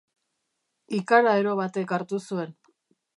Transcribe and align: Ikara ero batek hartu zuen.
Ikara 0.99 1.35
ero 1.41 1.53
batek 1.61 1.93
hartu 1.99 2.21
zuen. 2.31 2.57